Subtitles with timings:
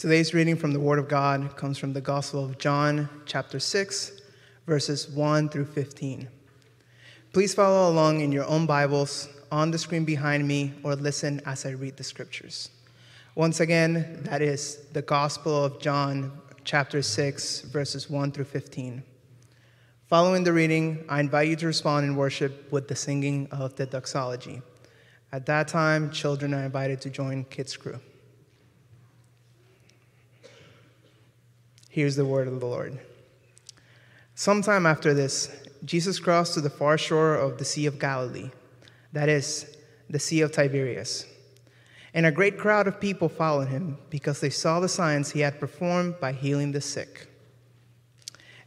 [0.00, 4.12] Today's reading from the Word of God comes from the Gospel of John, chapter 6,
[4.66, 6.26] verses 1 through 15.
[7.34, 11.66] Please follow along in your own Bibles on the screen behind me or listen as
[11.66, 12.70] I read the scriptures.
[13.34, 16.32] Once again, that is the Gospel of John,
[16.64, 19.02] chapter 6, verses 1 through 15.
[20.06, 23.84] Following the reading, I invite you to respond in worship with the singing of the
[23.84, 24.62] doxology.
[25.30, 28.00] At that time, children are invited to join Kids Crew.
[31.92, 33.00] Here's the word of the Lord.
[34.36, 35.50] Sometime after this,
[35.84, 38.50] Jesus crossed to the far shore of the Sea of Galilee,
[39.12, 39.76] that is,
[40.08, 41.26] the Sea of Tiberias.
[42.14, 45.58] And a great crowd of people followed him because they saw the signs he had
[45.58, 47.26] performed by healing the sick.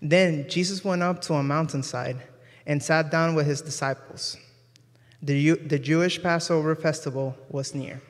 [0.01, 2.21] Then Jesus went up to a mountainside
[2.65, 4.35] and sat down with his disciples.
[5.21, 8.01] The, the Jewish Passover festival was near.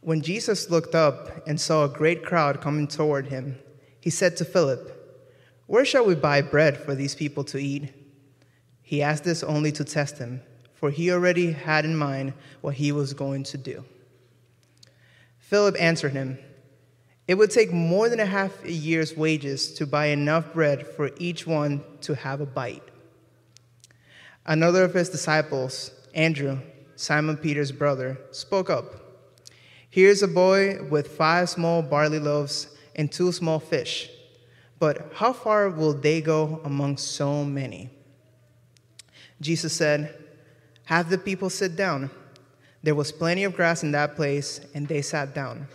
[0.00, 3.58] When Jesus looked up and saw a great crowd coming toward him,
[4.00, 4.96] he said to Philip,
[5.66, 7.92] Where shall we buy bread for these people to eat?
[8.82, 10.40] He asked this only to test him,
[10.72, 13.84] for he already had in mind what he was going to do.
[15.38, 16.38] Philip answered him,
[17.28, 21.10] It would take more than a half a year's wages to buy enough bread for
[21.18, 22.82] each one to have a bite.
[24.46, 26.58] Another of his disciples, Andrew,
[26.96, 29.09] Simon Peter's brother, spoke up.
[29.90, 34.08] Here's a boy with five small barley loaves and two small fish.
[34.78, 37.90] But how far will they go among so many?
[39.40, 40.14] Jesus said,
[40.84, 42.10] Have the people sit down.
[42.84, 45.66] There was plenty of grass in that place, and they sat down.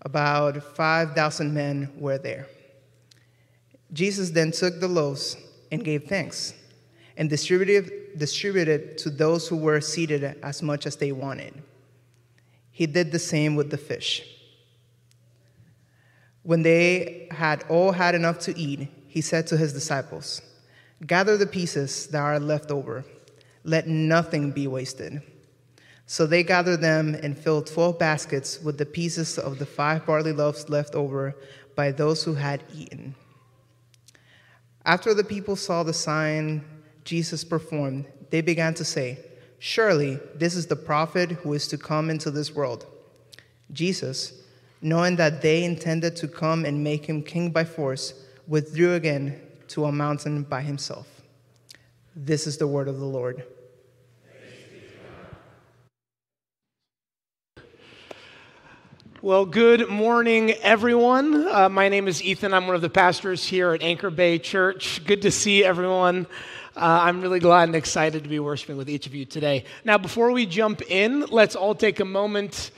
[0.00, 2.48] About 5,000 men were there.
[3.92, 5.36] Jesus then took the loaves
[5.70, 6.54] and gave thanks
[7.18, 11.62] and distributed, distributed to those who were seated as much as they wanted.
[12.72, 14.22] He did the same with the fish.
[16.42, 20.42] When they had all had enough to eat, he said to his disciples,
[21.06, 23.04] Gather the pieces that are left over,
[23.62, 25.22] let nothing be wasted.
[26.06, 30.32] So they gathered them and filled twelve baskets with the pieces of the five barley
[30.32, 31.36] loaves left over
[31.76, 33.14] by those who had eaten.
[34.84, 36.64] After the people saw the sign
[37.04, 39.18] Jesus performed, they began to say,
[39.64, 42.84] Surely this is the prophet who is to come into this world.
[43.72, 44.32] Jesus,
[44.80, 48.12] knowing that they intended to come and make him king by force,
[48.48, 51.06] withdrew again to a mountain by himself.
[52.16, 53.44] This is the word of the Lord.
[59.20, 61.46] Well, good morning, everyone.
[61.46, 62.52] Uh, my name is Ethan.
[62.52, 65.04] I'm one of the pastors here at Anchor Bay Church.
[65.06, 66.26] Good to see everyone.
[66.74, 69.64] Uh, I'm really glad and excited to be worshiping with each of you today.
[69.84, 72.70] Now, before we jump in, let's all take a moment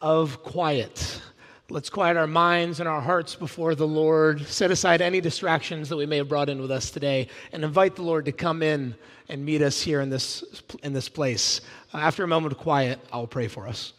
[0.00, 1.20] of quiet.
[1.68, 5.96] Let's quiet our minds and our hearts before the Lord, set aside any distractions that
[5.96, 8.94] we may have brought in with us today, and invite the Lord to come in
[9.28, 11.60] and meet us here in this, in this place.
[11.92, 13.94] Uh, after a moment of quiet, I'll pray for us.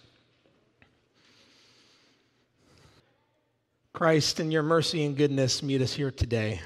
[3.91, 6.61] Christ, in your mercy and goodness, meet us here today.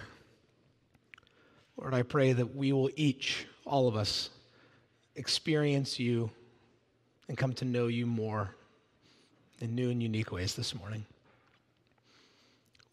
[1.78, 4.30] Lord, I pray that we will each, all of us,
[5.16, 6.30] experience you
[7.28, 8.56] and come to know you more
[9.60, 11.06] in new and unique ways this morning.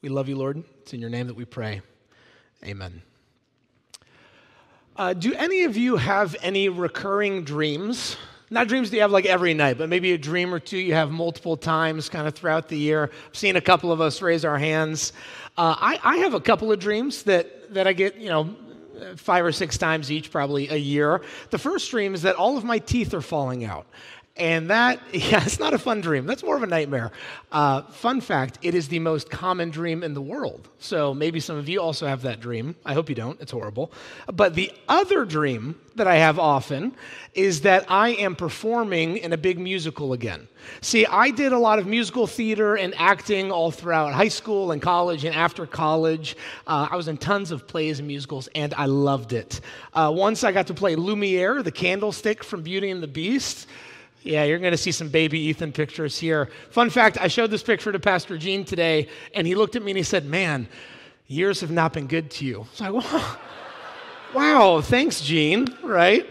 [0.00, 0.62] We love you, Lord.
[0.80, 1.80] It's in your name that we pray.
[2.64, 3.02] Amen.
[4.96, 8.16] Uh, do any of you have any recurring dreams?
[8.50, 10.92] Not dreams that you have like every night, but maybe a dream or two you
[10.94, 13.10] have multiple times kind of throughout the year.
[13.28, 15.12] I've seen a couple of us raise our hands.
[15.56, 18.54] Uh, I, I have a couple of dreams that, that I get, you know,
[19.16, 21.22] five or six times each, probably a year.
[21.50, 23.86] The first dream is that all of my teeth are falling out.
[24.36, 26.26] And that, yeah, it's not a fun dream.
[26.26, 27.12] That's more of a nightmare.
[27.50, 30.68] Uh, fun fact it is the most common dream in the world.
[30.78, 32.74] So maybe some of you also have that dream.
[32.84, 33.92] I hope you don't, it's horrible.
[34.32, 36.96] But the other dream that I have often
[37.34, 40.48] is that I am performing in a big musical again.
[40.80, 44.80] See, I did a lot of musical theater and acting all throughout high school and
[44.80, 46.36] college and after college.
[46.66, 49.60] Uh, I was in tons of plays and musicals, and I loved it.
[49.92, 53.66] Uh, once I got to play Lumiere, the candlestick from Beauty and the Beast.
[54.24, 56.48] Yeah, you're going to see some baby Ethan pictures here.
[56.70, 59.90] Fun fact I showed this picture to Pastor Gene today, and he looked at me
[59.90, 60.68] and he said, Man,
[61.26, 62.66] years have not been good to you.
[62.72, 63.36] So I wow,
[64.34, 66.28] wow thanks, Gene, right?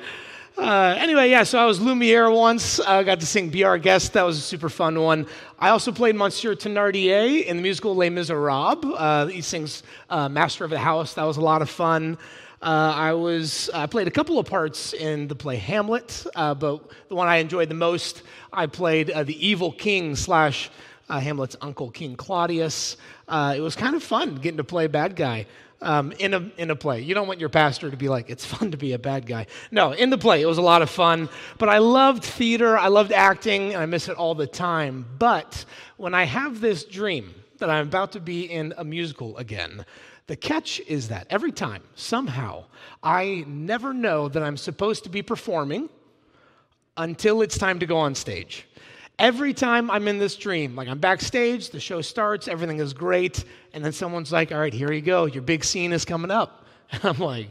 [0.58, 2.80] Uh, anyway, yeah, so I was Lumiere once.
[2.80, 4.14] I got to sing Be Our Guest.
[4.14, 5.26] That was a super fun one.
[5.58, 8.86] I also played Monsieur Thénardier in the musical Les Miserables.
[8.98, 11.16] Uh, he sings uh, Master of the House.
[11.16, 12.18] That was a lot of fun.
[12.62, 16.92] Uh, I was I played a couple of parts in the play Hamlet, uh, but
[17.10, 18.22] the one I enjoyed the most,
[18.54, 20.70] I played uh, the evil king slash
[21.10, 22.98] uh, Hamlet's uncle, King Claudius.
[23.28, 25.48] Uh, it was kind of fun getting to play bad guy.
[25.84, 27.02] Um, in a in a play.
[27.02, 29.48] You don't want your pastor to be like, it's fun to be a bad guy.
[29.72, 31.28] No, in the play, it was a lot of fun.
[31.58, 35.08] But I loved theater, I loved acting, and I miss it all the time.
[35.18, 35.66] But
[35.98, 39.84] when I have this dream that I'm about to be in a musical again,
[40.28, 42.66] the catch is that every time, somehow,
[43.04, 45.90] I never know that I'm supposed to be performing
[46.98, 48.68] until it's time to go on stage.
[49.20, 53.44] Every time I'm in this dream, like I'm backstage, the show starts, everything is great,
[53.74, 56.66] and then someone's like, All right, here you go, your big scene is coming up.
[56.92, 57.50] And I'm like,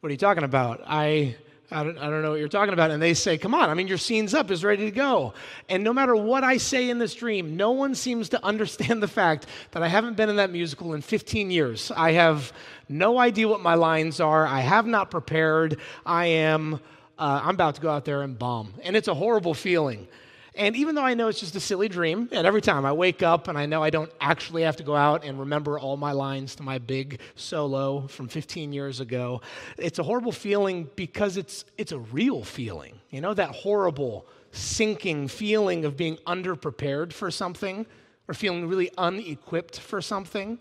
[0.00, 0.82] What are you talking about?
[0.86, 1.36] I.
[1.70, 2.90] I don't, I don't know what you're talking about.
[2.90, 5.34] And they say, Come on, I mean, your scene's up, is ready to go.
[5.68, 9.08] And no matter what I say in this dream, no one seems to understand the
[9.08, 11.90] fact that I haven't been in that musical in 15 years.
[11.96, 12.52] I have
[12.88, 14.46] no idea what my lines are.
[14.46, 15.80] I have not prepared.
[16.04, 16.74] I am,
[17.18, 18.74] uh, I'm about to go out there and bomb.
[18.84, 20.06] And it's a horrible feeling.
[20.56, 23.22] And even though I know it's just a silly dream, and every time I wake
[23.22, 26.12] up and I know I don't actually have to go out and remember all my
[26.12, 29.42] lines to my big solo from 15 years ago,
[29.76, 32.98] it's a horrible feeling because it's, it's a real feeling.
[33.10, 37.84] You know, that horrible, sinking feeling of being underprepared for something
[38.26, 40.58] or feeling really unequipped for something.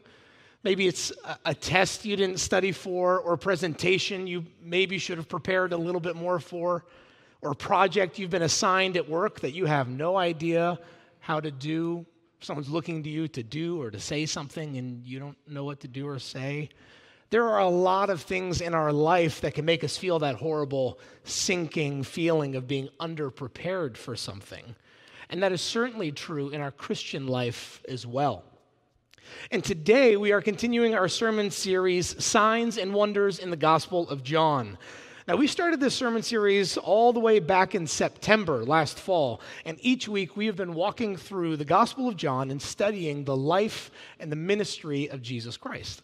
[0.64, 5.18] Maybe it's a, a test you didn't study for or a presentation you maybe should
[5.18, 6.84] have prepared a little bit more for
[7.46, 10.80] or project you've been assigned at work that you have no idea
[11.20, 12.06] how to do.
[12.40, 15.80] Someone's looking to you to do or to say something and you don't know what
[15.82, 16.70] to do or say.
[17.30, 20.36] There are a lot of things in our life that can make us feel that
[20.36, 24.76] horrible, sinking feeling of being underprepared for something.
[25.30, 28.44] And that is certainly true in our Christian life as well.
[29.52, 34.24] And today we are continuing our sermon series, Signs and Wonders in the Gospel of
[34.24, 34.78] John.
[35.28, 39.76] Now, we started this sermon series all the way back in September last fall, and
[39.82, 43.90] each week we have been walking through the Gospel of John and studying the life
[44.20, 46.04] and the ministry of Jesus Christ.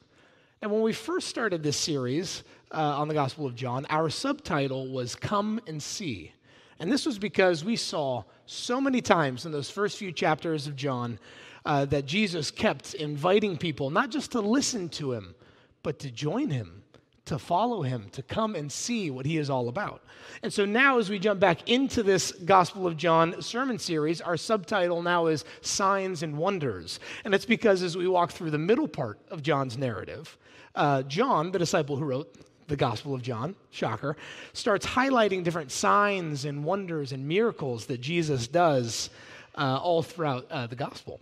[0.63, 4.87] And when we first started this series uh, on the Gospel of John, our subtitle
[4.87, 6.33] was Come and See.
[6.79, 10.75] And this was because we saw so many times in those first few chapters of
[10.75, 11.19] John
[11.63, 15.35] uh, that Jesus kept inviting people not just to listen to him,
[15.83, 16.80] but to join him
[17.25, 20.03] to follow him, to come and see what he is all about.
[20.43, 24.37] And so now, as we jump back into this Gospel of John sermon series, our
[24.37, 26.99] subtitle now is Signs and Wonders.
[27.23, 30.37] And it's because as we walk through the middle part of John's narrative,
[30.75, 32.35] uh, John, the disciple who wrote
[32.67, 34.15] the Gospel of John, shocker,
[34.53, 39.09] starts highlighting different signs and wonders and miracles that Jesus does
[39.55, 41.21] uh, all throughout uh, the Gospel.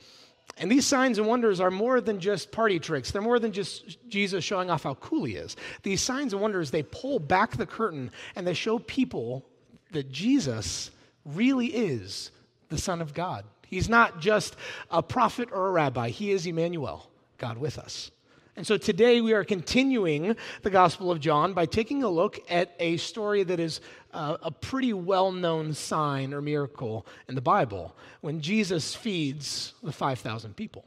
[0.59, 3.11] And these signs and wonders are more than just party tricks.
[3.11, 5.55] They're more than just Jesus showing off how cool he is.
[5.83, 9.45] These signs and wonders, they pull back the curtain and they show people
[9.91, 10.91] that Jesus
[11.23, 12.31] really is
[12.67, 13.45] the Son of God.
[13.67, 14.57] He's not just
[14.91, 18.11] a prophet or a rabbi, he is Emmanuel, God with us.
[18.55, 22.75] And so today we are continuing the Gospel of John by taking a look at
[22.77, 23.79] a story that is
[24.13, 29.91] uh, a pretty well known sign or miracle in the Bible when Jesus feeds the
[29.91, 30.85] 5,000 people.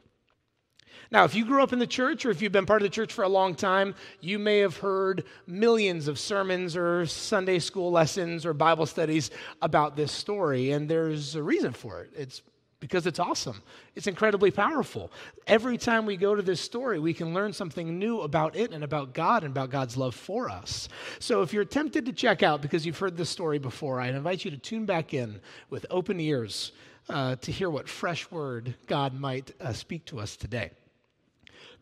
[1.10, 2.94] Now, if you grew up in the church or if you've been part of the
[2.94, 7.90] church for a long time, you may have heard millions of sermons or Sunday school
[7.90, 9.30] lessons or Bible studies
[9.60, 12.10] about this story, and there's a reason for it.
[12.16, 12.40] It's
[12.82, 13.62] because it's awesome.
[13.94, 15.12] It's incredibly powerful.
[15.46, 18.82] Every time we go to this story, we can learn something new about it and
[18.82, 20.88] about God and about God's love for us.
[21.20, 24.44] So if you're tempted to check out because you've heard this story before, I invite
[24.44, 26.72] you to tune back in with open ears
[27.08, 30.72] uh, to hear what fresh word God might uh, speak to us today.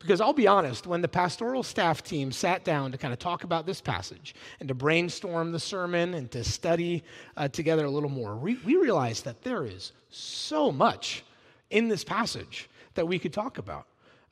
[0.01, 3.45] Because I'll be honest, when the pastoral staff team sat down to kind of talk
[3.45, 7.05] about this passage and to brainstorm the sermon and to study
[7.37, 11.23] uh, together a little more, we, we realized that there is so much
[11.69, 13.87] in this passage that we could talk about.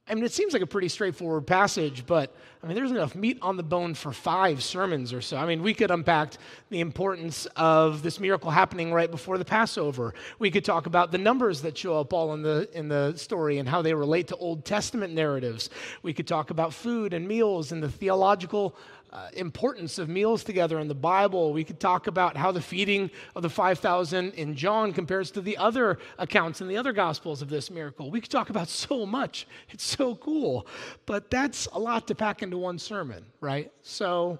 [0.08, 3.38] I mean, it seems like a pretty straightforward passage, but I mean, there's enough meat
[3.42, 5.36] on the bone for five sermons or so.
[5.36, 6.34] I mean, we could unpack
[6.70, 10.14] the importance of this miracle happening right before the Passover.
[10.38, 13.58] We could talk about the numbers that show up all in the, in the story
[13.58, 15.70] and how they relate to Old Testament narratives.
[16.02, 18.76] We could talk about food and meals and the theological
[19.12, 21.52] uh, importance of meals together in the Bible.
[21.52, 25.56] We could talk about how the feeding of the 5,000 in John compares to the
[25.56, 28.10] other accounts in the other Gospels of this miracle.
[28.10, 29.46] We could talk about so much.
[29.70, 30.66] It's so cool.
[31.06, 33.72] But that's a lot to pack into one sermon, right?
[33.82, 34.38] So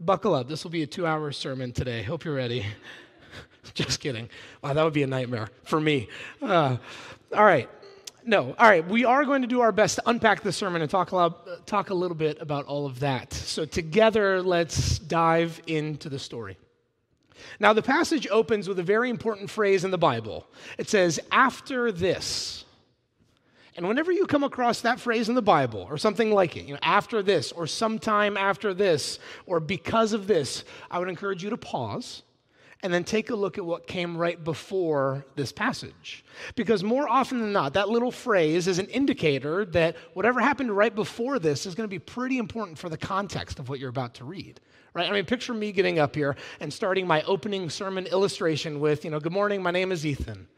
[0.00, 0.48] buckle up.
[0.48, 2.02] This will be a two hour sermon today.
[2.02, 2.66] Hope you're ready.
[3.74, 4.28] Just kidding.
[4.62, 6.08] Wow, that would be a nightmare for me.
[6.42, 6.76] Uh,
[7.34, 7.68] all right
[8.24, 8.54] no.
[8.58, 8.86] All right.
[8.86, 11.66] We are going to do our best to unpack the sermon and talk a, lot,
[11.66, 13.32] talk a little bit about all of that.
[13.32, 16.56] So, together, let's dive into the story.
[17.58, 20.46] Now, the passage opens with a very important phrase in the Bible.
[20.78, 22.64] It says, After this.
[23.76, 26.74] And whenever you come across that phrase in the Bible or something like it, you
[26.74, 31.50] know, after this or sometime after this or because of this, I would encourage you
[31.50, 32.22] to pause
[32.82, 36.24] and then take a look at what came right before this passage.
[36.54, 40.94] Because more often than not, that little phrase is an indicator that whatever happened right
[40.94, 44.14] before this is going to be pretty important for the context of what you're about
[44.14, 44.60] to read.
[44.94, 45.08] Right?
[45.08, 49.10] I mean, picture me getting up here and starting my opening sermon illustration with, you
[49.10, 50.48] know, good morning, my name is Ethan.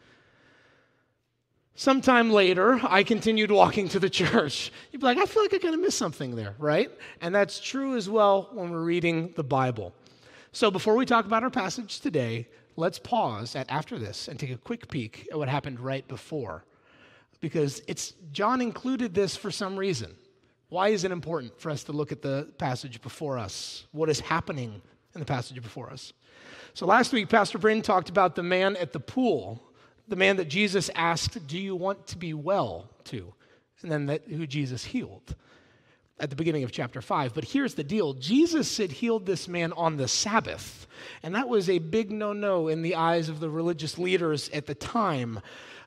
[1.75, 4.71] Sometime later, I continued walking to the church.
[4.91, 6.91] You'd be like, I feel like I kind of missed something there, right?
[7.21, 9.95] And that's true as well when we're reading the Bible.
[10.55, 14.51] So before we talk about our passage today, let's pause at after this and take
[14.51, 16.67] a quick peek at what happened right before.
[17.41, 20.15] Because it's John included this for some reason.
[20.69, 23.87] Why is it important for us to look at the passage before us?
[23.93, 24.83] What is happening
[25.15, 26.13] in the passage before us?
[26.75, 29.63] So last week, Pastor Bryn talked about the man at the pool,
[30.07, 33.33] the man that Jesus asked, Do you want to be well to?
[33.81, 35.35] And then that, who Jesus healed
[36.23, 37.35] at the beginning of chapter 5.
[37.35, 40.87] But here's the deal Jesus had healed this man on the Sabbath.
[41.25, 44.67] And that was a big no no in the eyes of the religious leaders at
[44.67, 45.41] the time.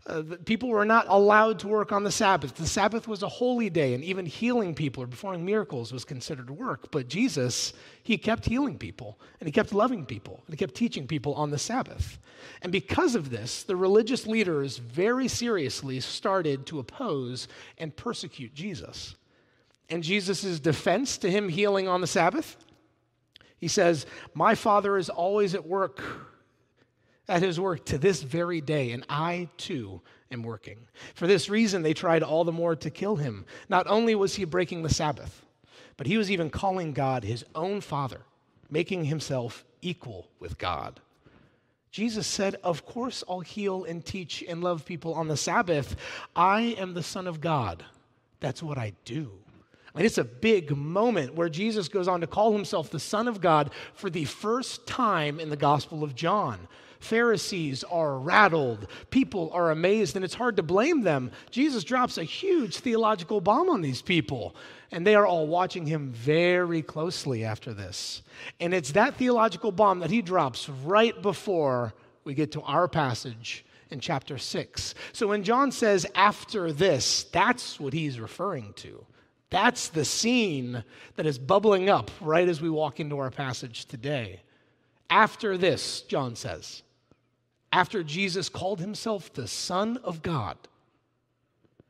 [0.06, 2.54] Uh, the people were not allowed to work on the Sabbath.
[2.54, 6.52] The Sabbath was a holy day, and even healing people or performing miracles was considered
[6.52, 6.92] work.
[6.92, 7.74] But Jesus,
[8.04, 11.50] he kept healing people, and he kept loving people, and he kept teaching people on
[11.50, 12.20] the Sabbath.
[12.62, 17.48] And because of this, the religious leaders very seriously started to oppose
[17.80, 19.16] and persecute Jesus.
[19.90, 22.58] And Jesus' defense to him healing on the Sabbath,
[23.58, 26.02] he says, My Father is always at work,
[27.28, 30.02] at his work to this very day, and I too
[30.32, 30.80] am working.
[31.14, 33.46] For this reason, they tried all the more to kill him.
[33.70, 35.46] Not only was he breaking the Sabbath,
[35.98, 38.22] but he was even calling God his own Father,
[38.70, 41.00] making himself equal with God.
[41.92, 45.96] Jesus said, Of course, I'll heal and teach and love people on the Sabbath.
[46.36, 47.86] I am the Son of God.
[48.42, 49.32] That's what I do.
[49.96, 53.40] And it's a big moment where Jesus goes on to call himself the Son of
[53.40, 56.68] God for the first time in the Gospel of John.
[57.00, 61.32] Pharisees are rattled, people are amazed, and it's hard to blame them.
[61.52, 64.56] Jesus drops a huge theological bomb on these people,
[64.92, 68.24] and they are all watching him very closely after this.
[68.60, 73.64] And it's that theological bomb that he drops right before we get to our passage
[73.92, 74.96] in chapter 6.
[75.14, 79.06] So when John says after this, that's what he's referring to.
[79.50, 80.84] That's the scene
[81.16, 84.42] that is bubbling up right as we walk into our passage today.
[85.10, 86.82] After this, John says,
[87.72, 90.58] after Jesus called himself the Son of God,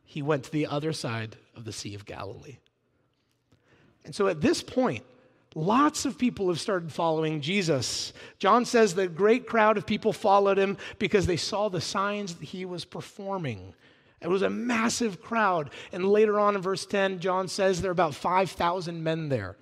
[0.04, 2.58] he went to the other side of the Sea of Galilee.
[4.04, 5.04] And so at this point,
[5.56, 8.14] lots of people have started following Jesus.
[8.40, 12.46] John says the great crowd of people followed him because they saw the signs that
[12.46, 13.74] he was performing.
[14.22, 15.72] It was a massive crowd.
[15.92, 19.58] And later on in verse 10, John says there are about 5,000 men there.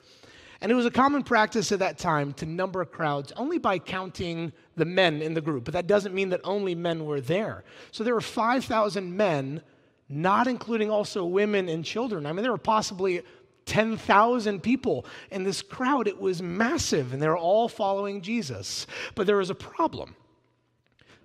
[0.61, 4.53] And it was a common practice at that time to number crowds only by counting
[4.77, 5.65] the men in the group.
[5.65, 7.65] But that doesn't mean that only men were there.
[7.91, 9.61] So there were 5,000 men,
[10.07, 12.25] not including also women and children.
[12.25, 13.23] I mean, there were possibly
[13.65, 15.05] 10,000 people.
[15.31, 18.87] in this crowd, it was massive, and they were all following Jesus.
[19.15, 20.15] But there was a problem.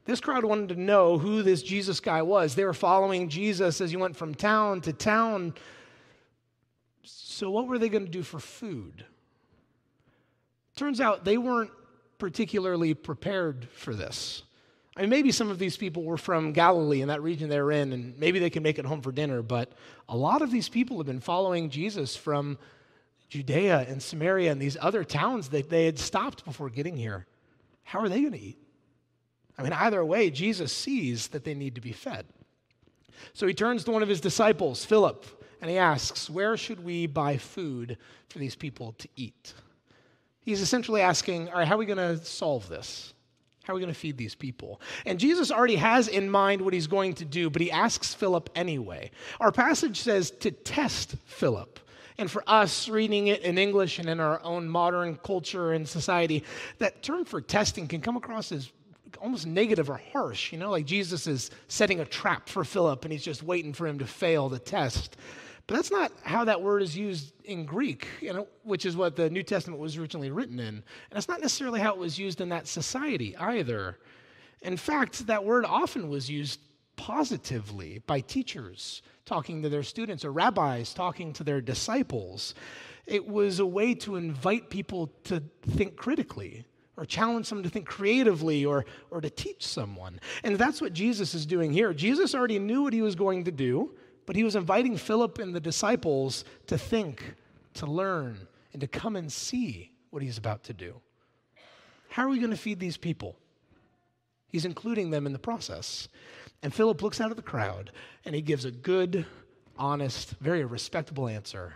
[0.09, 2.55] This crowd wanted to know who this Jesus guy was.
[2.55, 5.53] They were following Jesus as he went from town to town.
[7.03, 9.05] So, what were they going to do for food?
[10.77, 11.73] Turns out they weren't
[12.17, 14.45] particularly prepared for this.
[14.97, 17.93] I mean, maybe some of these people were from Galilee in that region they're in,
[17.93, 19.73] and maybe they can make it home for dinner, but
[20.09, 22.57] a lot of these people have been following Jesus from
[23.29, 27.27] Judea and Samaria and these other towns that they had stopped before getting here.
[27.83, 28.59] How are they going to eat?
[29.59, 32.27] I mean, either way, Jesus sees that they need to be fed.
[33.33, 35.27] So he turns to one of his disciples, Philip,
[35.61, 37.99] and he asks, Where should we buy food
[38.29, 39.55] for these people to eat?
[40.41, 43.13] He's essentially asking, All right, how are we going to solve this?
[43.65, 44.81] How are we going to feed these people?
[45.05, 48.49] And Jesus already has in mind what he's going to do, but he asks Philip
[48.55, 49.11] anyway.
[49.41, 51.79] Our passage says to test Philip.
[52.17, 56.45] And for us, reading it in English and in our own modern culture and society,
[56.79, 58.73] that term for testing can come across as
[59.21, 63.13] almost negative or harsh, you know, like Jesus is setting a trap for Philip and
[63.13, 65.17] he's just waiting for him to fail the test.
[65.67, 69.17] But that's not how that word is used in Greek, you know, which is what
[69.17, 70.67] the New Testament was originally written in.
[70.67, 73.99] And it's not necessarily how it was used in that society either.
[74.63, 76.61] In fact, that word often was used
[76.97, 82.55] positively by teachers talking to their students or rabbis talking to their disciples.
[83.07, 86.65] It was a way to invite people to think critically
[86.99, 90.19] or challenge someone to think creatively or, or to teach someone.
[90.43, 91.95] And that's what Jesus is doing here.
[91.95, 93.95] Jesus already knew what he was going to do.
[94.27, 97.35] but he was inviting Philip and the disciples to think,
[97.73, 101.01] to learn, and to come and see what he's about to do.
[102.11, 103.37] How are we going to feed these people?
[104.49, 106.09] He's including them in the process.
[106.63, 107.93] And Philip looks out at the crowd
[108.25, 109.25] and he gives a good,
[109.79, 111.75] honest, very respectable answer.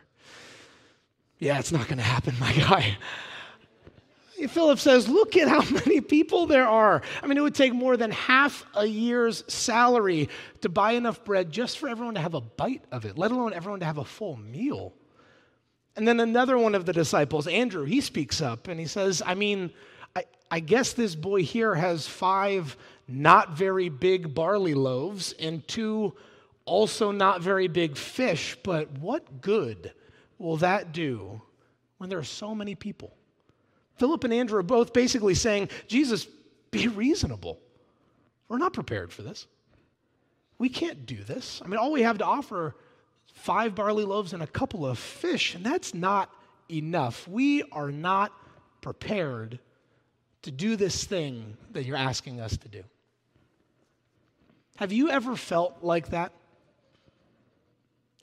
[1.38, 2.98] Yeah, it's not going to happen, my guy.
[4.46, 7.02] Philip says, Look at how many people there are.
[7.22, 10.28] I mean, it would take more than half a year's salary
[10.60, 13.52] to buy enough bread just for everyone to have a bite of it, let alone
[13.52, 14.92] everyone to have a full meal.
[15.96, 19.34] And then another one of the disciples, Andrew, he speaks up and he says, I
[19.34, 19.70] mean,
[20.16, 26.14] I, I guess this boy here has five not very big barley loaves and two
[26.64, 29.92] also not very big fish, but what good
[30.38, 31.42] will that do
[31.98, 33.12] when there are so many people?
[34.02, 36.26] Philip and Andrew are both basically saying, Jesus,
[36.72, 37.60] be reasonable.
[38.48, 39.46] We're not prepared for this.
[40.58, 41.62] We can't do this.
[41.64, 42.74] I mean, all we have to offer
[43.32, 46.34] five barley loaves and a couple of fish, and that's not
[46.68, 47.28] enough.
[47.28, 48.32] We are not
[48.80, 49.60] prepared
[50.42, 52.82] to do this thing that you're asking us to do.
[54.78, 56.32] Have you ever felt like that?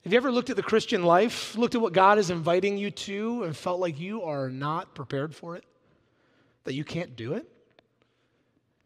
[0.03, 2.89] Have you ever looked at the Christian life, looked at what God is inviting you
[2.91, 5.65] to, and felt like you are not prepared for it?
[6.63, 7.46] That you can't do it?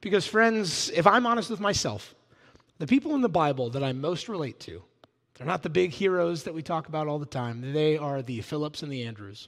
[0.01, 2.15] Because, friends, if I'm honest with myself,
[2.79, 4.82] the people in the Bible that I most relate to,
[5.36, 7.74] they're not the big heroes that we talk about all the time.
[7.74, 9.48] They are the Philips and the Andrews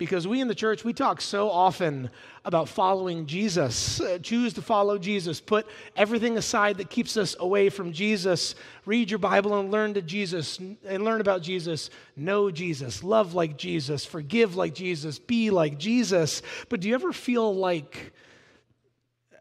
[0.00, 2.08] because we in the church we talk so often
[2.46, 4.00] about following jesus.
[4.00, 5.42] Uh, choose to follow jesus.
[5.42, 8.54] Put everything aside that keeps us away from jesus.
[8.86, 11.90] Read your bible and learn to jesus and learn about jesus.
[12.16, 13.04] Know jesus.
[13.04, 14.06] Love like jesus.
[14.06, 15.18] Forgive like jesus.
[15.18, 16.40] Be like jesus.
[16.70, 18.14] But do you ever feel like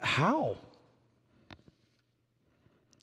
[0.01, 0.57] how?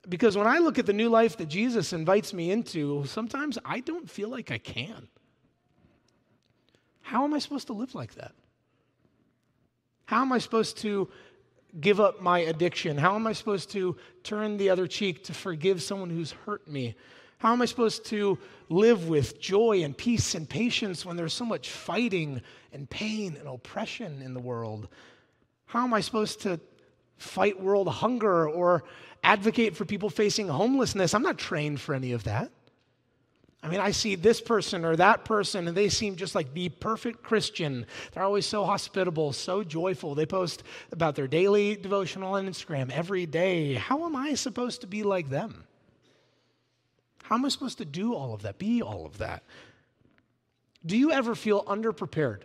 [0.07, 3.81] Because when i look at the new life that jesus invites me into sometimes i
[3.81, 5.09] don't feel like i can
[7.07, 8.33] how am I supposed to live like that?
[10.07, 11.09] How am I supposed to
[11.81, 12.99] give up my addiction?
[12.99, 16.97] How am I supposed to turn the other cheek to forgive someone who's hurt me?
[17.39, 18.37] How am I supposed to
[18.69, 22.43] live with joy and peace and patience when there's so much fighting
[22.73, 24.89] and pain and oppression in the world?
[25.67, 26.59] How am I supposed to
[27.19, 28.83] fight world hunger or
[29.23, 31.15] advocate for people facing homelessness?
[31.15, 32.51] I'm not trained for any of that.
[33.63, 36.69] I mean, I see this person or that person, and they seem just like the
[36.69, 37.87] perfect Christian.
[38.13, 40.15] They're always so hospitable, so joyful.
[40.15, 43.75] They post about their daily devotional on Instagram every day.
[43.75, 45.65] How am I supposed to be like them?
[47.25, 49.43] How am I supposed to do all of that, be all of that?
[50.85, 52.43] Do you ever feel underprepared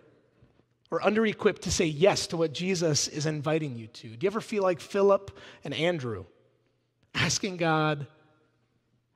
[0.89, 4.07] or underequipped to say yes to what Jesus is inviting you to?
[4.07, 6.25] Do you ever feel like Philip and Andrew
[7.13, 8.07] asking God,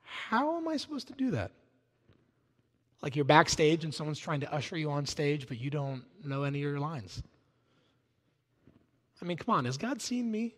[0.04, 1.50] How am I supposed to do that?
[3.06, 6.42] Like you're backstage and someone's trying to usher you on stage, but you don't know
[6.42, 7.22] any of your lines.
[9.22, 10.56] I mean, come on, has God seen me?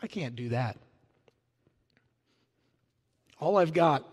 [0.00, 0.76] I can't do that.
[3.40, 4.04] All I've got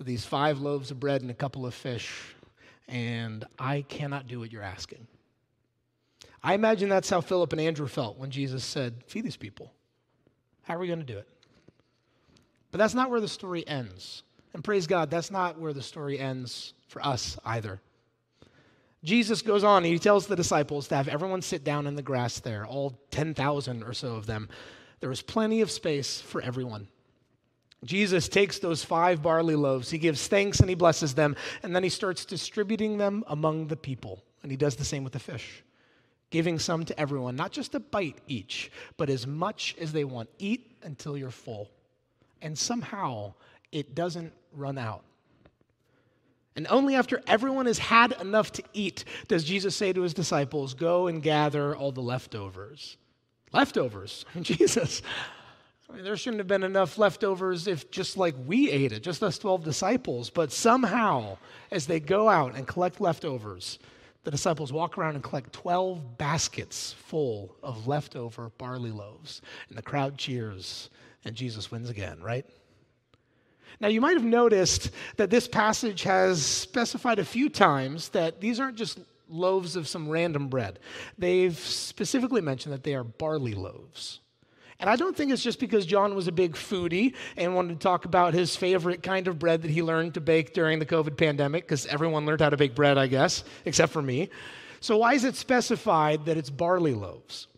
[0.00, 2.34] are these five loaves of bread and a couple of fish,
[2.88, 5.06] and I cannot do what you're asking.
[6.42, 9.74] I imagine that's how Philip and Andrew felt when Jesus said, Feed these people.
[10.62, 11.28] How are we going to do it?
[12.70, 14.22] But that's not where the story ends.
[14.56, 17.78] And praise God, that's not where the story ends for us either.
[19.04, 22.00] Jesus goes on, and he tells the disciples to have everyone sit down in the
[22.00, 24.48] grass there, all 10,000 or so of them.
[25.00, 26.88] There was plenty of space for everyone.
[27.84, 31.82] Jesus takes those five barley loaves, he gives thanks and he blesses them, and then
[31.82, 34.24] he starts distributing them among the people.
[34.40, 35.62] And he does the same with the fish,
[36.30, 40.30] giving some to everyone, not just a bite each, but as much as they want.
[40.38, 41.68] Eat until you're full.
[42.40, 43.34] And somehow,
[43.72, 45.02] it doesn't run out.
[46.56, 50.72] And only after everyone has had enough to eat does Jesus say to his disciples,
[50.72, 52.96] Go and gather all the leftovers.
[53.52, 54.24] Leftovers?
[54.40, 55.02] Jesus.
[55.88, 59.22] I mean, there shouldn't have been enough leftovers if just like we ate it, just
[59.22, 60.30] us 12 disciples.
[60.30, 61.36] But somehow,
[61.70, 63.78] as they go out and collect leftovers,
[64.24, 69.42] the disciples walk around and collect 12 baskets full of leftover barley loaves.
[69.68, 70.90] And the crowd cheers,
[71.24, 72.44] and Jesus wins again, right?
[73.80, 78.58] Now, you might have noticed that this passage has specified a few times that these
[78.58, 80.78] aren't just loaves of some random bread.
[81.18, 84.20] They've specifically mentioned that they are barley loaves.
[84.78, 87.82] And I don't think it's just because John was a big foodie and wanted to
[87.82, 91.16] talk about his favorite kind of bread that he learned to bake during the COVID
[91.16, 94.28] pandemic, because everyone learned how to bake bread, I guess, except for me.
[94.80, 97.48] So, why is it specified that it's barley loaves?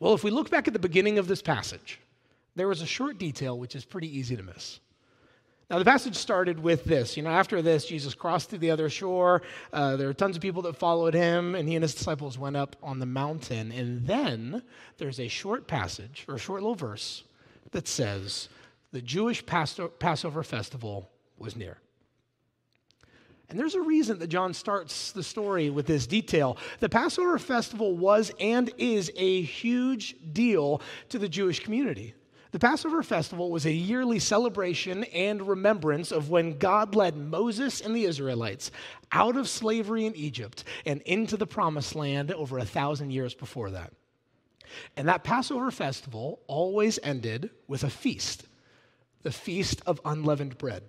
[0.00, 2.00] Well, if we look back at the beginning of this passage,
[2.56, 4.80] there was a short detail which is pretty easy to miss.
[5.72, 7.16] Now, the passage started with this.
[7.16, 9.40] You know, after this, Jesus crossed to the other shore.
[9.72, 12.58] Uh, there were tons of people that followed him, and he and his disciples went
[12.58, 13.72] up on the mountain.
[13.72, 14.64] And then
[14.98, 17.24] there's a short passage, or a short little verse,
[17.70, 18.50] that says,
[18.90, 21.08] The Jewish Passover festival
[21.38, 21.78] was near.
[23.48, 26.58] And there's a reason that John starts the story with this detail.
[26.80, 32.12] The Passover festival was and is a huge deal to the Jewish community.
[32.52, 37.96] The Passover festival was a yearly celebration and remembrance of when God led Moses and
[37.96, 38.70] the Israelites
[39.10, 43.70] out of slavery in Egypt and into the promised land over a thousand years before
[43.70, 43.94] that.
[44.98, 48.44] And that Passover festival always ended with a feast,
[49.22, 50.82] the Feast of Unleavened Bread.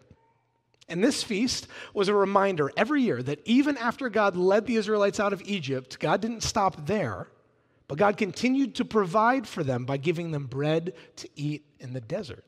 [0.89, 5.19] And this feast was a reminder every year that even after God led the Israelites
[5.19, 7.27] out of Egypt, God didn't stop there.
[7.87, 12.01] But God continued to provide for them by giving them bread to eat in the
[12.01, 12.45] desert.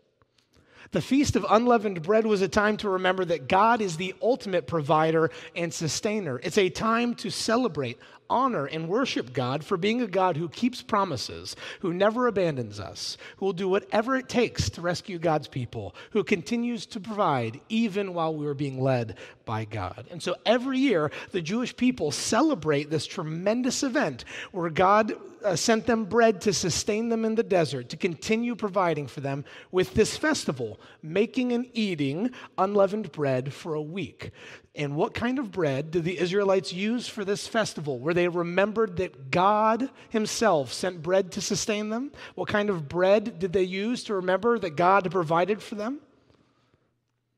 [0.91, 4.67] The Feast of Unleavened Bread was a time to remember that God is the ultimate
[4.67, 6.39] provider and sustainer.
[6.43, 7.98] It's a time to celebrate,
[8.29, 13.17] honor, and worship God for being a God who keeps promises, who never abandons us,
[13.38, 18.13] who will do whatever it takes to rescue God's people, who continues to provide even
[18.13, 20.07] while we are being led by God.
[20.11, 25.85] And so every year, the Jewish people celebrate this tremendous event where God uh, sent
[25.85, 30.17] them bread to sustain them in the desert, to continue providing for them with this
[30.17, 34.31] festival, making and eating unleavened bread for a week.
[34.75, 38.97] And what kind of bread did the Israelites use for this festival, where they remembered
[38.97, 42.11] that God Himself sent bread to sustain them?
[42.35, 45.99] What kind of bread did they use to remember that God provided for them?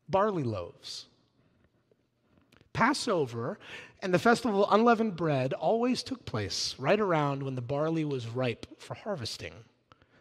[0.09, 1.05] Barley loaves.
[2.73, 3.59] Passover
[4.01, 8.27] and the festival of unleavened bread always took place right around when the barley was
[8.27, 9.53] ripe for harvesting.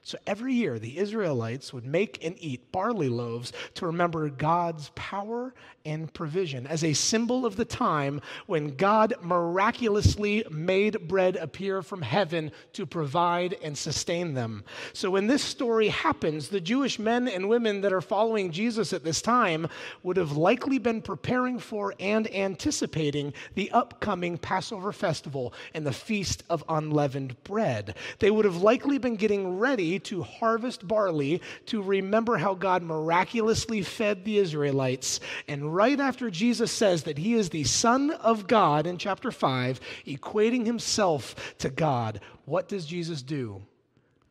[0.07, 5.53] So every year, the Israelites would make and eat barley loaves to remember God's power
[5.85, 12.03] and provision as a symbol of the time when God miraculously made bread appear from
[12.03, 14.63] heaven to provide and sustain them.
[14.93, 19.03] So when this story happens, the Jewish men and women that are following Jesus at
[19.03, 19.67] this time
[20.05, 26.45] would have likely been preparing for and anticipating the upcoming Passover festival and the Feast
[26.49, 27.97] of Unleavened Bread.
[28.21, 33.83] They would have likely been getting ready to harvest barley to remember how God miraculously
[33.83, 35.21] fed the Israelites.
[35.49, 39.81] And right after Jesus says that he is the Son of God in chapter 5,
[40.07, 43.63] equating himself to God, what does Jesus do?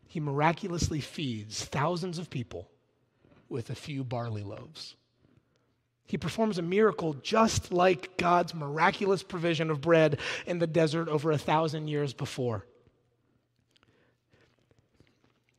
[0.07, 2.69] He miraculously feeds thousands of people
[3.49, 4.95] with a few barley loaves.
[6.05, 11.31] He performs a miracle just like God's miraculous provision of bread in the desert over
[11.31, 12.65] a thousand years before.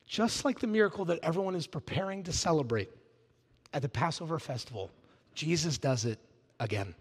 [0.07, 2.89] Just like the miracle that everyone is preparing to celebrate
[3.73, 4.89] at the Passover festival,
[5.35, 6.17] Jesus does it
[6.59, 6.95] again.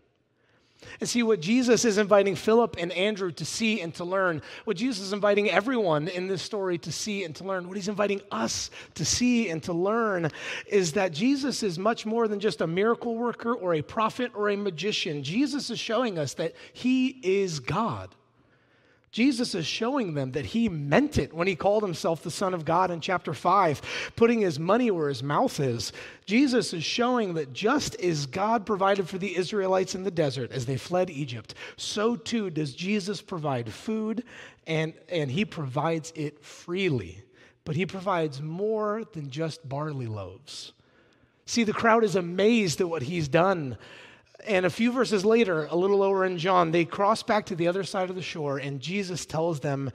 [1.00, 4.76] And see what Jesus is inviting Philip and Andrew to see and to learn, what
[4.76, 8.20] Jesus is inviting everyone in this story to see and to learn, what he's inviting
[8.30, 10.30] us to see and to learn
[10.66, 14.50] is that Jesus is much more than just a miracle worker or a prophet or
[14.50, 15.22] a magician.
[15.22, 18.14] Jesus is showing us that he is God.
[19.16, 22.66] Jesus is showing them that he meant it when he called himself the Son of
[22.66, 25.90] God in chapter 5, putting his money where his mouth is.
[26.26, 30.66] Jesus is showing that just as God provided for the Israelites in the desert as
[30.66, 34.22] they fled Egypt, so too does Jesus provide food,
[34.66, 37.22] and, and he provides it freely.
[37.64, 40.74] But he provides more than just barley loaves.
[41.46, 43.78] See, the crowd is amazed at what he's done.
[44.46, 47.68] And a few verses later, a little lower in John, they cross back to the
[47.68, 49.90] other side of the shore, and Jesus tells them,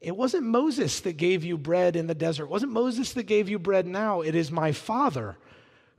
[0.00, 2.44] It wasn't Moses that gave you bread in the desert.
[2.44, 4.20] It wasn't Moses that gave you bread now.
[4.20, 5.36] It is my Father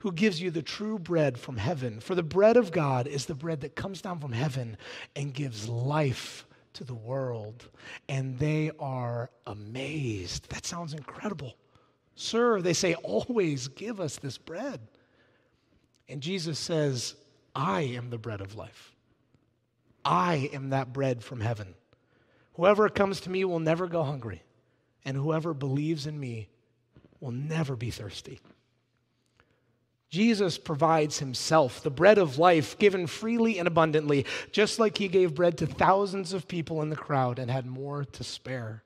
[0.00, 2.00] who gives you the true bread from heaven.
[2.00, 4.76] For the bread of God is the bread that comes down from heaven
[5.14, 7.68] and gives life to the world.
[8.08, 10.48] And they are amazed.
[10.50, 11.54] That sounds incredible.
[12.14, 14.80] Sir, they say, always give us this bread.
[16.08, 17.14] And Jesus says,
[17.54, 18.94] I am the bread of life.
[20.04, 21.74] I am that bread from heaven.
[22.54, 24.42] Whoever comes to me will never go hungry,
[25.04, 26.48] and whoever believes in me
[27.20, 28.40] will never be thirsty.
[30.10, 35.36] Jesus provides himself, the bread of life, given freely and abundantly, just like he gave
[35.36, 38.82] bread to thousands of people in the crowd and had more to spare.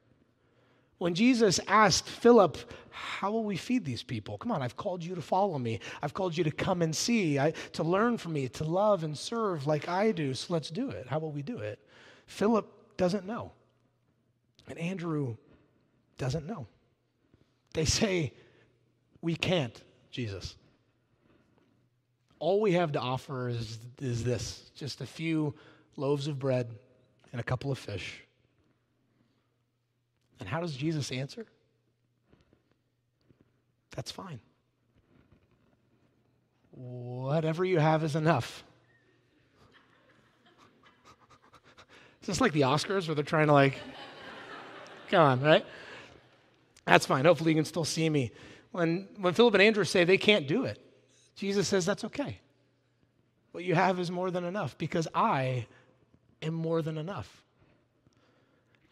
[1.05, 2.57] When Jesus asked Philip,
[2.91, 4.39] How will we feed these people?
[4.39, 5.81] Come on, I've called you to follow me.
[6.01, 9.15] I've called you to come and see, I, to learn from me, to love and
[9.15, 10.33] serve like I do.
[10.33, 11.07] So let's do it.
[11.07, 11.79] How will we do it?
[12.25, 13.53] Philip doesn't know.
[14.67, 15.37] And Andrew
[16.17, 16.67] doesn't know.
[17.75, 18.33] They say,
[19.21, 19.79] We can't,
[20.11, 20.57] Jesus.
[22.39, 25.55] All we have to offer is, is this just a few
[25.99, 26.71] loaves of bread
[27.31, 28.24] and a couple of fish.
[30.41, 31.47] And how does Jesus answer?
[33.95, 34.41] That's fine.
[36.71, 38.65] Whatever you have is enough.
[42.21, 43.79] Is this like the Oscars where they're trying to like,
[45.11, 45.65] come on, right?
[46.87, 47.25] That's fine.
[47.25, 48.33] Hopefully you can still see me.
[48.73, 50.81] When, when Philip and Andrew say they can't do it,
[51.37, 52.41] Jesus says that's okay.
[53.53, 55.67] What you have is more than enough because I
[56.43, 57.44] am more than enough.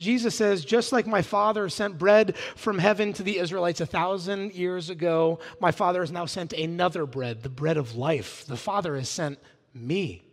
[0.02, 4.52] Jesus says, just like my father sent bread from heaven to the Israelites a thousand
[4.52, 8.44] years ago, my father has now sent another bread, the bread of life.
[8.46, 9.38] The Father has sent
[9.72, 10.24] me.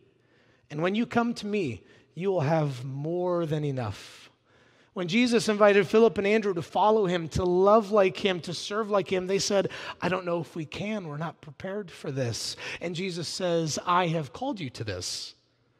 [0.70, 1.84] And when you come to me,
[2.16, 4.30] you will have more than enough.
[4.94, 8.90] When Jesus invited Philip and Andrew to follow him, to love like him, to serve
[8.90, 9.70] like him, they said,
[10.02, 11.08] I don't know if we can.
[11.08, 12.58] We're not prepared for this.
[12.82, 15.36] And Jesus says, I have called you to this.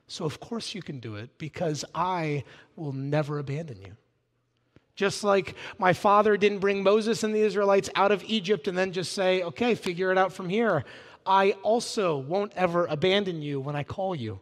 [0.10, 2.44] So, of course, you can do it because I
[2.76, 3.96] will never abandon you.
[4.96, 8.92] Just like my father didn't bring Moses and the Israelites out of Egypt and then
[8.92, 10.84] just say, okay, figure it out from here,
[11.28, 14.40] I also won't ever abandon you when I call you.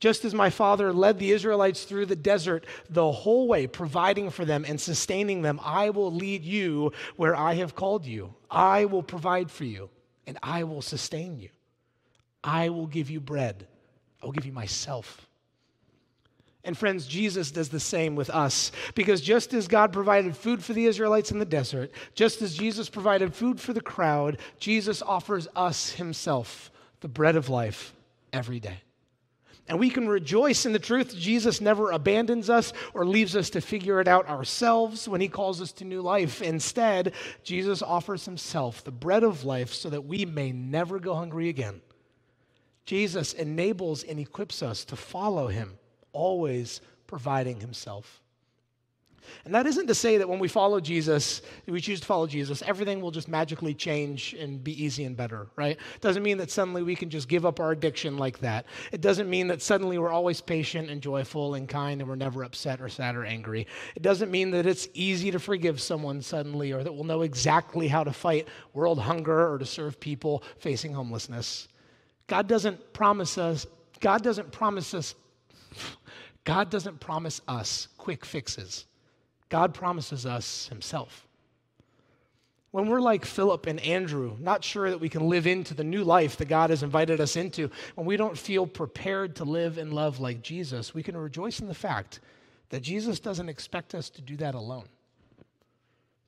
[0.00, 4.46] Just as my father led the Israelites through the desert the whole way, providing for
[4.46, 8.34] them and sustaining them, I will lead you where I have called you.
[8.50, 9.90] I will provide for you
[10.26, 11.50] and I will sustain you.
[12.42, 13.68] I will give you bread
[14.26, 15.24] I will give you myself.
[16.64, 18.72] And friends, Jesus does the same with us.
[18.96, 22.88] Because just as God provided food for the Israelites in the desert, just as Jesus
[22.88, 27.94] provided food for the crowd, Jesus offers us himself, the bread of life,
[28.32, 28.78] every day.
[29.68, 33.60] And we can rejoice in the truth Jesus never abandons us or leaves us to
[33.60, 36.42] figure it out ourselves when he calls us to new life.
[36.42, 41.48] Instead, Jesus offers himself, the bread of life, so that we may never go hungry
[41.48, 41.80] again.
[42.86, 45.78] Jesus enables and equips us to follow him,
[46.12, 48.22] always providing himself.
[49.44, 52.62] And that isn't to say that when we follow Jesus, we choose to follow Jesus,
[52.62, 55.76] everything will just magically change and be easy and better, right?
[55.76, 58.66] It doesn't mean that suddenly we can just give up our addiction like that.
[58.92, 62.44] It doesn't mean that suddenly we're always patient and joyful and kind and we're never
[62.44, 63.66] upset or sad or angry.
[63.94, 67.88] It doesn't mean that it's easy to forgive someone suddenly or that we'll know exactly
[67.88, 71.68] how to fight world hunger or to serve people facing homelessness.
[72.26, 73.66] God doesn't promise us,
[74.00, 75.14] God doesn't promise us,
[76.44, 78.86] God doesn't promise us quick fixes.
[79.48, 81.26] God promises us Himself.
[82.72, 86.04] When we're like Philip and Andrew, not sure that we can live into the new
[86.04, 89.92] life that God has invited us into, when we don't feel prepared to live and
[89.92, 92.20] love like Jesus, we can rejoice in the fact
[92.68, 94.84] that Jesus doesn't expect us to do that alone.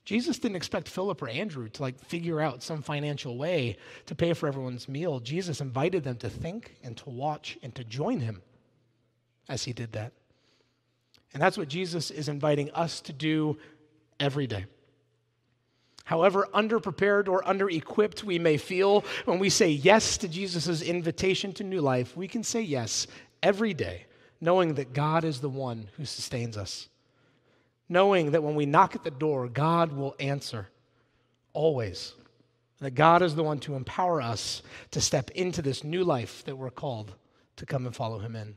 [0.09, 4.33] Jesus didn't expect Philip or Andrew to like figure out some financial way to pay
[4.33, 5.21] for everyone's meal.
[5.21, 8.41] Jesus invited them to think and to watch and to join him
[9.51, 10.15] as he did that.
[11.35, 13.59] And that's what Jesus is inviting us to do
[14.19, 14.65] every day.
[16.05, 21.65] However underprepared or under-equipped we may feel when we say yes to Jesus' invitation to
[21.65, 23.09] new life, we can say yes
[23.43, 24.07] every day,
[24.41, 26.89] knowing that God is the one who sustains us
[27.89, 30.69] knowing that when we knock at the door, God will answer
[31.53, 32.15] always.
[32.81, 36.57] That God is the one to empower us to step into this new life that
[36.57, 37.15] we're called
[37.57, 38.55] to come and follow Him in.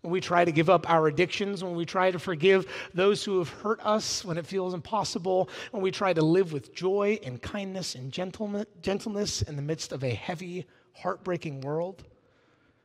[0.00, 3.38] When we try to give up our addictions, when we try to forgive those who
[3.38, 7.40] have hurt us when it feels impossible, when we try to live with joy and
[7.40, 12.02] kindness and gentleness in the midst of a heavy, heartbreaking world,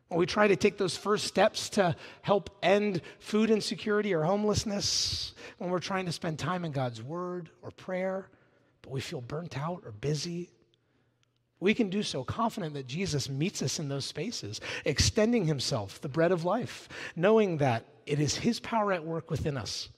[0.08, 5.34] when we try to take those first steps to help end food insecurity or homelessness,
[5.58, 8.30] when we're trying to spend time in God's Word or prayer,
[8.82, 10.50] but we feel burnt out or busy,
[11.60, 16.10] we can do so confident that Jesus meets us in those spaces, extending Himself, the
[16.10, 19.90] bread of life, knowing that it is His power at work within us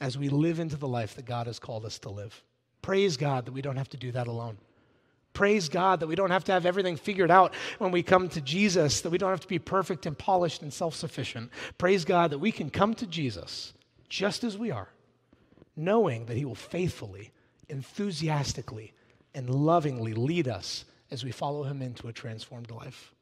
[0.00, 2.42] as we live into the life that God has called us to live.
[2.82, 4.58] Praise God that we don't have to do that alone.
[5.38, 8.40] Praise God that we don't have to have everything figured out when we come to
[8.40, 11.52] Jesus, that we don't have to be perfect and polished and self sufficient.
[11.78, 13.72] Praise God that we can come to Jesus
[14.08, 14.88] just as we are,
[15.76, 17.30] knowing that He will faithfully,
[17.68, 18.94] enthusiastically,
[19.32, 23.14] and lovingly lead us as we follow Him into a transformed life.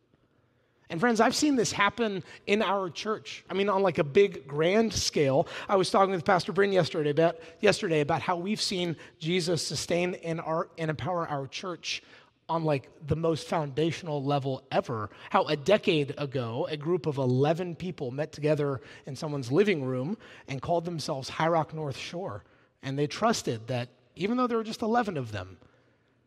[0.88, 3.44] And friends, I've seen this happen in our church.
[3.50, 5.48] I mean, on like a big grand scale.
[5.68, 10.14] I was talking with Pastor Bryn yesterday about yesterday about how we've seen Jesus sustain
[10.22, 12.02] and, our, and empower our church
[12.48, 15.10] on like the most foundational level ever.
[15.30, 20.16] How a decade ago, a group of 11 people met together in someone's living room
[20.46, 22.44] and called themselves High Rock North Shore.
[22.82, 25.58] And they trusted that even though there were just 11 of them,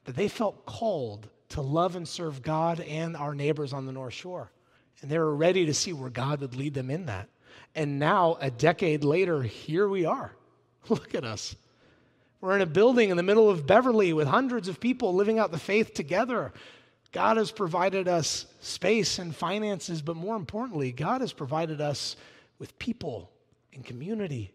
[0.04, 4.13] that they felt called to love and serve God and our neighbors on the North
[4.13, 4.51] Shore.
[5.01, 7.29] And they were ready to see where God would lead them in that.
[7.75, 10.33] And now, a decade later, here we are.
[10.89, 11.55] Look at us.
[12.41, 15.51] We're in a building in the middle of Beverly with hundreds of people living out
[15.51, 16.53] the faith together.
[17.12, 22.15] God has provided us space and finances, but more importantly, God has provided us
[22.59, 23.29] with people
[23.73, 24.53] and community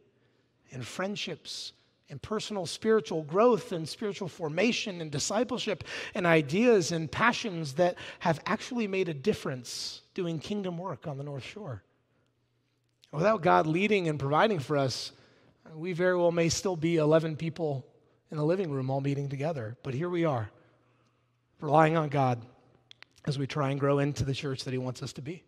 [0.72, 1.72] and friendships
[2.14, 5.82] and personal spiritual growth and spiritual formation and discipleship
[6.14, 11.24] and ideas and passions that have actually made a difference doing kingdom work on the
[11.24, 11.82] North Shore.
[13.10, 15.10] Without God leading and providing for us,
[15.74, 17.84] we very well may still be 11 people
[18.30, 19.76] in the living room all meeting together.
[19.82, 20.48] But here we are,
[21.60, 22.40] relying on God
[23.24, 25.42] as we try and grow into the church that He wants us to be.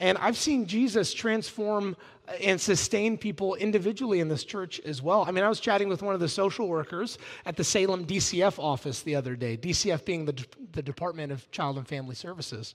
[0.00, 1.96] And I've seen Jesus transform
[2.28, 5.24] uh, and sustain people individually in this church as well.
[5.26, 8.58] I mean, I was chatting with one of the social workers at the Salem DCF
[8.58, 12.74] office the other day, DCF being the, the Department of Child and Family Services.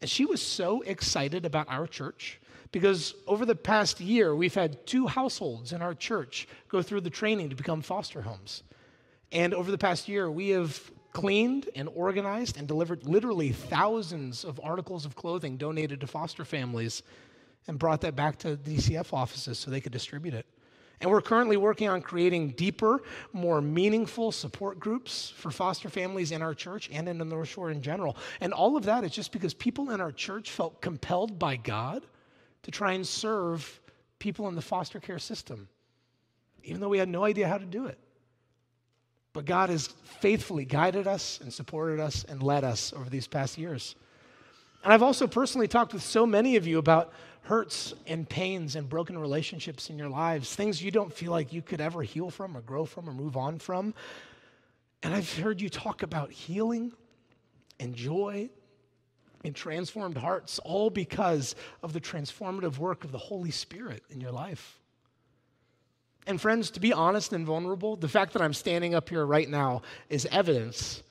[0.00, 2.40] And she was so excited about our church
[2.72, 7.10] because over the past year, we've had two households in our church go through the
[7.10, 8.62] training to become foster homes.
[9.32, 14.60] And over the past year, we have cleaned and organized and delivered literally thousands of
[14.62, 17.02] articles of clothing donated to foster families
[17.66, 20.44] and brought that back to DCF offices so they could distribute it.
[21.00, 23.02] And we're currently working on creating deeper,
[23.32, 27.70] more meaningful support groups for foster families in our church and in the North Shore
[27.70, 28.14] in general.
[28.42, 32.04] And all of that is just because people in our church felt compelled by God
[32.64, 33.80] to try and serve
[34.18, 35.66] people in the foster care system,
[36.62, 37.98] even though we had no idea how to do it.
[39.36, 39.88] But God has
[40.20, 43.94] faithfully guided us and supported us and led us over these past years.
[44.82, 48.88] And I've also personally talked with so many of you about hurts and pains and
[48.88, 52.56] broken relationships in your lives, things you don't feel like you could ever heal from
[52.56, 53.92] or grow from or move on from.
[55.02, 56.92] And I've heard you talk about healing
[57.78, 58.48] and joy
[59.44, 64.32] and transformed hearts, all because of the transformative work of the Holy Spirit in your
[64.32, 64.80] life.
[66.26, 69.48] And friends, to be honest and vulnerable, the fact that I'm standing up here right
[69.48, 71.02] now is evidence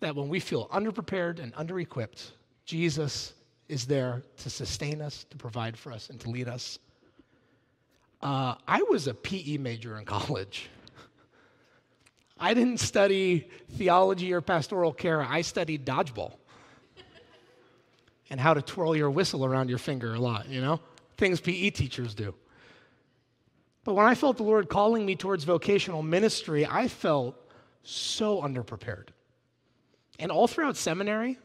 [0.00, 2.30] that when we feel underprepared and underequipped,
[2.64, 3.34] Jesus
[3.68, 6.78] is there to sustain us, to provide for us, and to lead us.
[8.20, 10.68] Uh, I was a PE major in college.
[12.38, 16.32] I didn't study theology or pastoral care, I studied dodgeball
[18.30, 20.80] and how to twirl your whistle around your finger a lot, you know?
[21.16, 22.34] Things PE teachers do.
[23.84, 27.36] But when I felt the Lord calling me towards vocational ministry, I felt
[27.82, 29.08] so underprepared.
[30.18, 31.38] And all throughout seminary,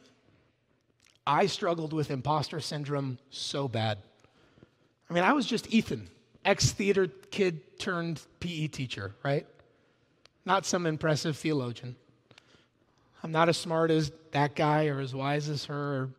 [1.27, 3.97] I struggled with imposter syndrome so bad.
[5.09, 6.09] I mean, I was just Ethan,
[6.45, 9.45] ex theater kid turned PE teacher, right?
[10.45, 11.95] Not some impressive theologian.
[13.21, 16.09] I'm not as smart as that guy or as wise as her or,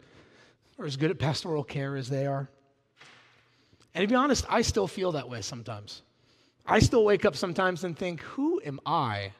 [0.76, 2.48] or as good at pastoral care as they are.
[3.94, 6.02] And to be honest, I still feel that way sometimes.
[6.66, 9.32] I still wake up sometimes and think, who am I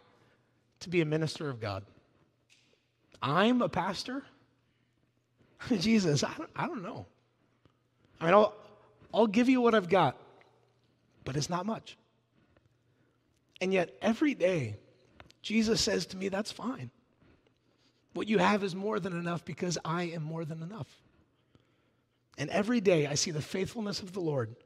[0.80, 1.84] to be a minister of God?
[3.22, 4.24] I'm a pastor?
[5.78, 7.06] Jesus, I don't, I don't know.
[8.20, 8.54] I mean, I'll,
[9.12, 10.16] I'll give you what I've got,
[11.24, 11.96] but it's not much.
[13.60, 14.76] And yet, every day,
[15.42, 16.90] Jesus says to me, That's fine.
[18.14, 20.88] What you have is more than enough because I am more than enough.
[22.38, 24.56] And every day, I see the faithfulness of the Lord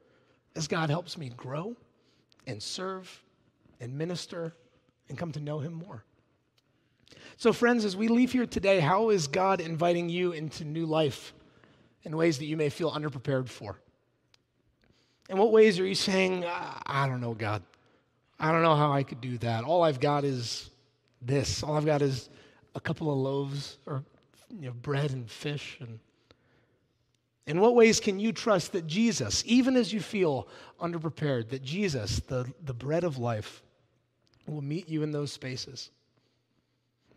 [0.55, 1.75] as God helps me grow
[2.47, 3.23] and serve
[3.79, 4.53] and minister
[5.09, 6.03] and come to know Him more.
[7.37, 11.33] So, friends, as we leave here today, how is God inviting you into new life
[12.03, 13.79] in ways that you may feel underprepared for?
[15.29, 17.63] In what ways are you saying, ah, I don't know, God?
[18.39, 19.63] I don't know how I could do that.
[19.63, 20.69] All I've got is
[21.21, 21.63] this.
[21.63, 22.29] All I've got is
[22.75, 24.03] a couple of loaves or
[24.49, 25.99] you know, bread and fish and
[27.47, 30.47] in what ways can you trust that Jesus, even as you feel
[30.79, 33.61] underprepared, that Jesus, the, the bread of life,
[34.47, 35.91] will meet you in those spaces?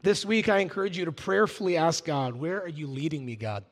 [0.02, 3.64] This week, I encourage you to prayerfully ask God, Where are you leading me, God?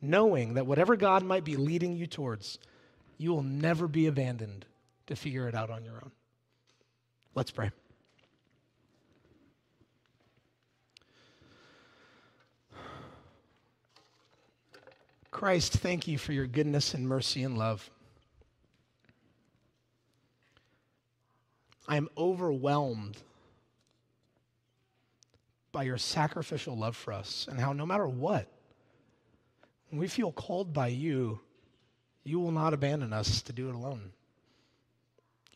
[0.00, 2.58] Knowing that whatever God might be leading you towards,
[3.18, 4.66] you will never be abandoned
[5.06, 6.12] to figure it out on your own.
[7.34, 7.70] Let's pray.
[15.32, 17.90] Christ, thank you for your goodness and mercy and love.
[21.88, 23.16] I am overwhelmed
[25.72, 28.46] by your sacrificial love for us and how no matter what,
[29.88, 31.40] when we feel called by you,
[32.24, 34.12] you will not abandon us to do it alone.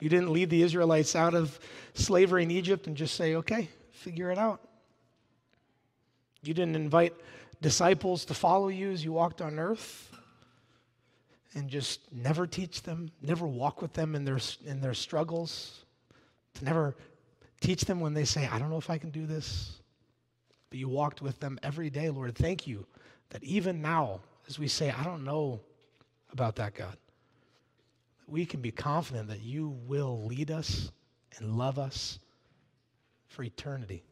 [0.01, 1.59] You didn't lead the Israelites out of
[1.95, 4.61] slavery in Egypt and just say, okay, figure it out.
[6.43, 7.15] You didn't invite
[7.61, 10.11] disciples to follow you as you walked on earth
[11.55, 15.85] and just never teach them, never walk with them in their, in their struggles,
[16.55, 16.95] to never
[17.61, 19.81] teach them when they say, I don't know if I can do this.
[20.69, 22.35] But you walked with them every day, Lord.
[22.35, 22.87] Thank you
[23.31, 25.61] that even now, as we say, I don't know
[26.33, 26.97] about that, God,
[28.27, 30.91] we can be confident that you will lead us
[31.39, 32.19] and love us
[33.29, 34.03] for eternity.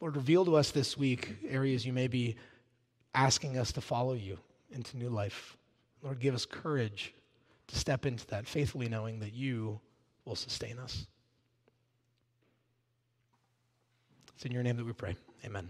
[0.00, 2.36] Lord, reveal to us this week areas you may be
[3.14, 4.38] asking us to follow you
[4.70, 5.56] into new life.
[6.02, 7.14] Lord, give us courage
[7.66, 9.80] to step into that, faithfully knowing that you
[10.24, 11.06] will sustain us.
[14.34, 15.16] It's in your name that we pray.
[15.44, 15.68] Amen.